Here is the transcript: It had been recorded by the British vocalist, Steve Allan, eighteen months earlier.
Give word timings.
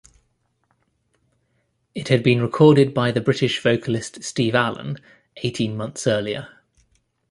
It 1.93 2.07
had 2.07 2.23
been 2.23 2.41
recorded 2.41 2.91
by 2.91 3.11
the 3.11 3.21
British 3.21 3.61
vocalist, 3.61 4.23
Steve 4.23 4.55
Allan, 4.55 4.97
eighteen 5.43 5.77
months 5.77 6.07
earlier. 6.07 6.47